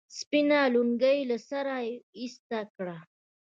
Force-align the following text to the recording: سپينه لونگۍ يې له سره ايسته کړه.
سپينه 0.19 0.59
لونگۍ 0.73 1.17
يې 1.21 1.27
له 1.29 1.37
سره 1.49 1.73
ايسته 2.19 2.59
کړه. 2.75 2.97